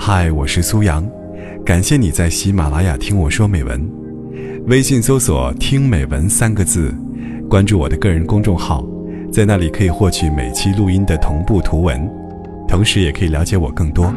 [0.00, 1.06] 嗨，我是苏阳，
[1.66, 3.90] 感谢你在喜马拉雅听我说美文。
[4.68, 6.94] 微信搜索“听美文”三个字，
[7.50, 8.86] 关注我的个人公众号，
[9.30, 12.08] 在那里可以获取每期录音的同步图文，
[12.66, 14.14] 同时也可以了解我更多。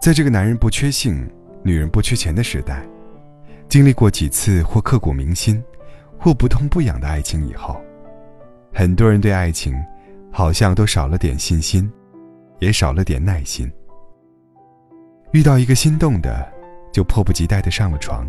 [0.00, 1.28] 在这个男人不缺性、
[1.62, 2.82] 女人不缺钱的时代，
[3.76, 5.62] 经历过几次或刻骨铭心、
[6.18, 7.78] 或不痛不痒的爱情以后，
[8.72, 9.76] 很多人对爱情
[10.32, 11.92] 好像都少了点信心，
[12.58, 13.70] 也少了点耐心。
[15.32, 16.50] 遇到一个心动的，
[16.90, 18.26] 就迫不及待的上了床，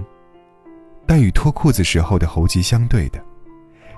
[1.06, 3.24] 但与脱裤子时候的猴急相对的，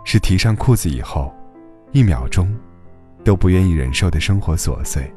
[0.05, 1.33] 是提上裤子以后，
[1.93, 2.55] 一秒钟
[3.23, 5.11] 都不愿意忍受的生活琐碎。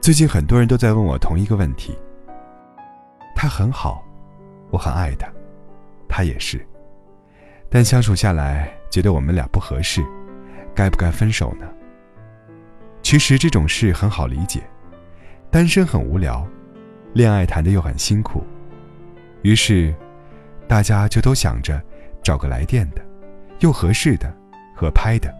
[0.00, 1.94] 最近很多人都在问我同一个问题。
[3.36, 4.02] 他很好，
[4.70, 5.28] 我很爱他，
[6.08, 6.64] 他也是。
[7.70, 10.02] 但相处下来，觉得我们俩不合适，
[10.74, 11.66] 该不该分手呢？
[13.02, 14.62] 其实这种事很好理解，
[15.50, 16.46] 单身很无聊，
[17.12, 18.44] 恋爱谈的又很辛苦，
[19.42, 19.94] 于是，
[20.66, 21.82] 大家就都想着
[22.22, 23.02] 找个来电的，
[23.60, 24.34] 又合适的，
[24.74, 25.34] 合拍的，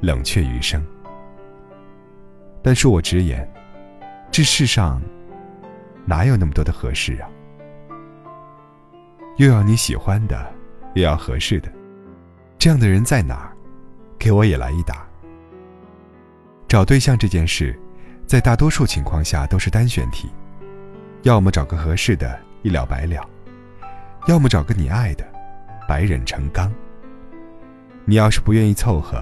[0.00, 0.84] 冷却余生。
[2.62, 3.46] 但恕我直言。
[4.30, 5.00] 这世上
[6.04, 7.30] 哪有那么多的合适啊？
[9.36, 10.54] 又要你喜欢的，
[10.94, 11.68] 又要合适的，
[12.56, 13.50] 这样的人在哪儿？
[14.16, 15.04] 给我也来一打。
[16.68, 17.76] 找对象这件事，
[18.26, 20.30] 在大多数情况下都是单选题，
[21.22, 23.20] 要么找个合适的，一了百了；
[24.28, 25.26] 要么找个你爱的，
[25.88, 26.72] 百忍成钢。
[28.04, 29.20] 你要是不愿意凑合，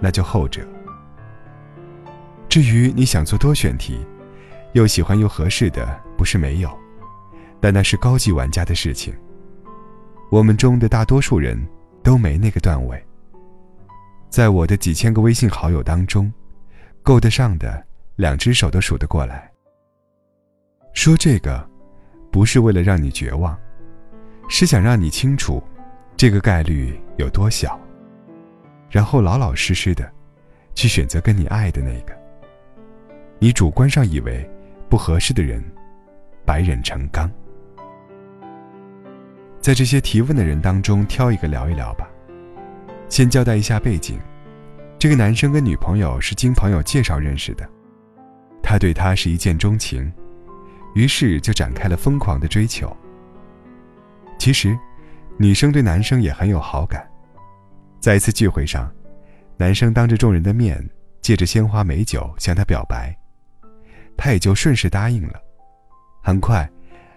[0.00, 0.66] 那就后者。
[2.48, 4.04] 至于你想做多选题，
[4.72, 6.76] 又喜欢又合适的不是没有，
[7.60, 9.14] 但那是高级玩家的事情。
[10.30, 11.56] 我们中的大多数人
[12.02, 13.02] 都没那个段位。
[14.28, 16.32] 在我的几千个微信好友当中，
[17.02, 17.84] 够得上的
[18.16, 19.50] 两只手都数得过来。
[20.92, 21.68] 说这个，
[22.30, 23.56] 不是为了让你绝望，
[24.48, 25.62] 是想让你清楚，
[26.16, 27.78] 这个概率有多小，
[28.90, 30.10] 然后老老实实的，
[30.74, 32.12] 去选择跟你爱的那个。
[33.38, 34.48] 你主观上以为。
[34.86, 35.60] 不合适的人，
[36.44, 37.28] 百忍成钢。
[39.64, 42.06] 在这些提问的人当中挑一个聊一聊吧。
[43.08, 44.18] 先交代一下背景：
[44.98, 47.66] 这个男生跟女朋友是经朋友介绍认识的，
[48.62, 50.12] 他对她是一见钟情，
[50.94, 52.94] 于是就展开了疯狂的追求。
[54.38, 54.78] 其实，
[55.38, 57.02] 女生对男生也很有好感。
[58.00, 58.92] 在一次聚会上，
[59.56, 60.86] 男生当着众人的面，
[61.22, 63.16] 借着鲜花美酒向她表白。
[64.14, 65.40] 她也就顺势答应了，
[66.22, 66.70] 很快，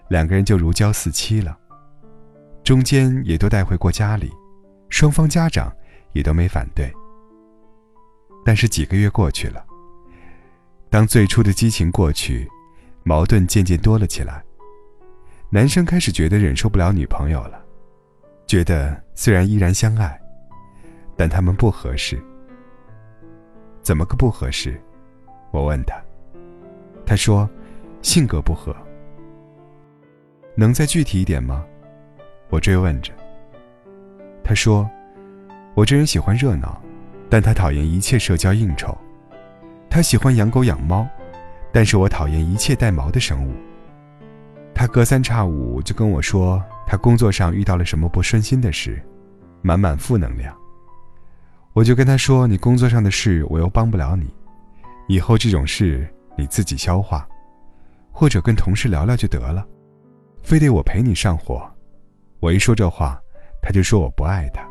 [0.08, 1.54] 两个人就如胶似漆了。
[2.68, 4.30] 中间也都带回过家里，
[4.90, 5.74] 双方家长
[6.12, 6.92] 也都没反对。
[8.44, 9.64] 但是几个月过去了，
[10.90, 12.46] 当最初的激情过去，
[13.04, 14.44] 矛盾渐渐多了起来。
[15.48, 17.58] 男生开始觉得忍受不了女朋友了，
[18.46, 20.20] 觉得虽然依然相爱，
[21.16, 22.22] 但他们不合适。
[23.80, 24.78] 怎么个不合适？
[25.52, 25.98] 我问他。
[27.06, 27.48] 他说
[28.04, 28.76] ：“性格不合，
[30.54, 31.64] 能再具体一点吗？”
[32.50, 33.12] 我追问着。
[34.42, 34.88] 他说
[35.74, 36.80] ：“我这人喜欢热闹，
[37.28, 38.96] 但他讨厌一切社交应酬。
[39.90, 41.06] 他喜欢养狗养猫，
[41.72, 43.52] 但是我讨厌一切带毛的生物。
[44.74, 49.02] 他隔三差五就跟我说他工作上遇到了什么不顺心的事，
[49.62, 50.56] 满满负能量。
[51.72, 54.32] 我就跟他说：‘你工作上的事我又帮不了你，
[55.08, 56.06] 以后这种事……’”
[56.38, 57.26] 你自己消化，
[58.12, 59.66] 或者跟同事聊聊就得了，
[60.40, 61.68] 非得我陪你上火。
[62.40, 63.20] 我一说这话，
[63.60, 64.62] 他就说我不爱他。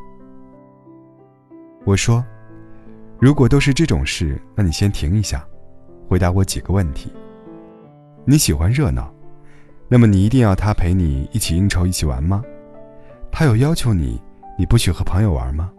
[1.86, 2.24] 我说，
[3.20, 5.46] 如果都是这种事，那你先停一下，
[6.08, 7.12] 回答我几个问题。
[8.24, 9.14] 你喜欢热闹，
[9.90, 12.42] 那么你一定要他陪你一起应酬、一起玩吗？
[13.32, 14.22] 他有要求你，
[14.58, 15.72] 你不许和朋友玩吗？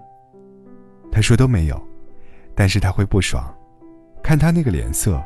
[1.11, 1.83] 他说都没有，
[2.55, 3.43] 但是他会不爽，
[4.23, 5.23] 看他那个脸色。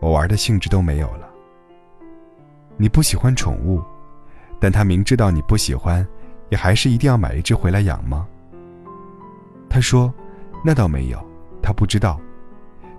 [0.00, 1.30] 我玩的兴致都没有了。
[2.76, 3.82] 你不喜欢宠物，
[4.64, 6.08] 但他明知道你不喜欢，
[6.48, 8.26] 也还是一定要买一只回来养吗？
[9.68, 10.10] 他说
[10.64, 11.22] ：“那倒没有，
[11.62, 12.18] 他不知道。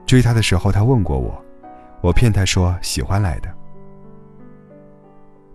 [0.05, 1.43] 追他的时候他问过我，
[2.01, 3.51] 我骗他说喜欢来的。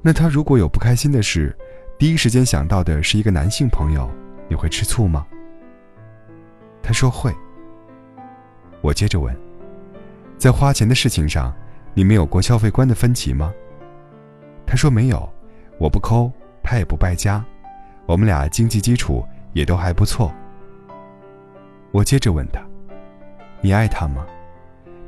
[0.03, 1.57] 那他如果有不开心的事，
[1.97, 4.11] 第一时间想到的是一个男性朋友，
[4.49, 5.25] 你会吃醋吗？”
[6.83, 7.33] 他说会。
[8.81, 9.33] 我接着问。
[10.37, 11.55] 在花钱的事情上，
[11.95, 13.55] 你们有过消费观的分歧吗？
[14.67, 15.33] 他说没有，
[15.81, 16.31] 我不抠，
[16.63, 17.43] 他也不败家，
[18.05, 20.31] 我们俩经济基础也都还不错。
[21.91, 22.61] 我接着问他
[23.63, 24.27] ：“你爱他吗？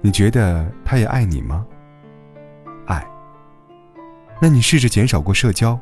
[0.00, 1.66] 你觉得他也爱你吗？”
[2.88, 3.06] 爱。
[4.40, 5.78] 那你试着减少过社交，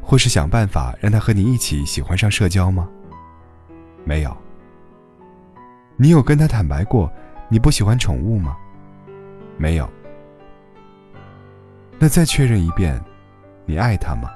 [0.00, 2.88] 或是想办法让他和你一起喜欢上社交吗？
[4.04, 4.36] 没有。
[5.96, 7.08] 你有跟他坦白过
[7.48, 8.56] 你不喜欢宠物吗？
[9.56, 9.88] 没有。
[11.96, 13.00] 那再确认一遍，
[13.64, 14.30] 你爱他吗？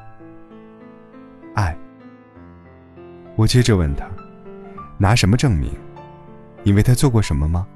[1.55, 1.77] 爱。
[3.35, 4.09] 我接着问他，
[4.99, 5.71] 拿什么证明？
[6.63, 7.67] 你为他做过什么吗？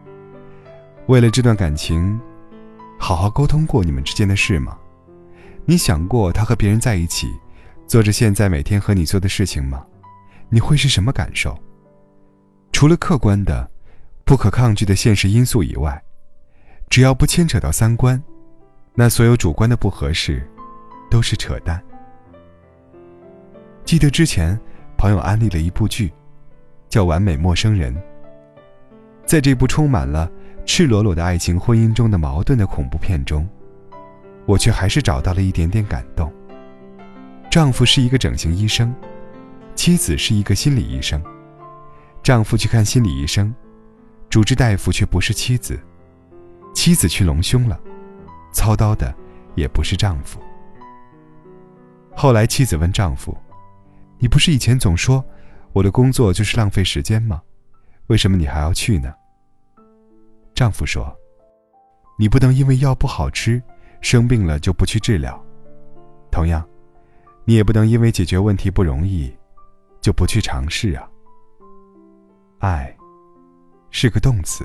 [1.07, 2.19] 为了这段感情，
[2.99, 4.79] 好好沟通过你们之间的事吗？
[5.65, 7.29] 你想过他和别人在一起，
[7.87, 9.85] 做着现在每天和你做的事情吗？
[10.49, 11.57] 你会是什么感受？
[12.73, 13.71] 除了客观的、
[14.25, 16.03] 不可抗拒的现实因素以外，
[16.89, 18.21] 只要不牵扯到三观，
[18.95, 20.49] 那所有主观的不合适，
[21.11, 21.83] 都是扯淡。
[23.85, 24.59] 记得之前
[24.97, 26.13] 朋友安利了一部剧，
[26.89, 27.95] 叫《完美陌生人》。
[29.27, 30.31] 在这部充满了
[30.65, 33.49] 赤裸裸的爱情婚姻中的矛盾的恐怖片中。
[34.47, 36.33] 我却还是找到了一点点感动。
[37.51, 38.93] 丈夫是一个整形医生，
[39.77, 41.23] 妻子是一个心理医生。
[42.23, 43.55] 丈夫去看心理医生，
[44.29, 45.79] 主治大夫却不是妻子，
[46.75, 47.79] 妻子去隆胸了，
[48.53, 49.15] 操刀的
[49.55, 50.41] 也不是丈夫。
[52.21, 53.35] 后来妻子问丈夫
[54.21, 55.25] ：“你不是以前总说
[55.73, 57.41] 我的工作就是浪费时间吗？
[58.09, 59.15] 为什么你还要去呢？”
[60.55, 61.11] 丈夫说
[62.21, 63.59] ：“你不能因为药不好吃。”
[64.03, 65.43] 生病了就不去治疗，
[66.31, 66.63] 同样，
[67.47, 69.35] 你也不能因为解决问题不容易，
[70.03, 71.09] 就不去尝试啊。
[72.59, 72.95] 爱，
[73.91, 74.63] 是个动词。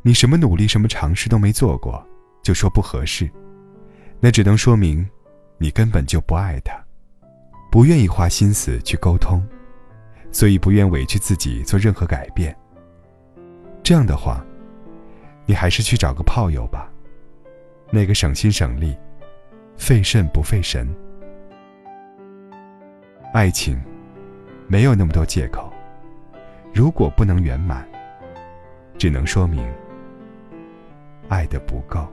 [0.00, 2.02] 你什么努力、什么尝试都没做过，
[2.42, 3.30] 就说不合适，
[4.20, 5.06] 那只能说明，
[5.62, 6.74] 你根本就不爱他，
[7.70, 9.40] 不愿意花心思去沟通，
[10.32, 12.52] 所以不愿委屈自己做任何改变。
[13.80, 14.44] 这样的话，
[15.46, 16.90] 你还是去找个炮友吧。
[17.92, 18.98] 那个省心省力，
[19.76, 20.92] 费肾不费神。
[23.32, 23.80] 爱情
[24.66, 25.72] 没有那么多借口，
[26.74, 27.88] 如果不能圆满，
[28.98, 29.64] 只能说明
[31.28, 32.04] 爱的不够。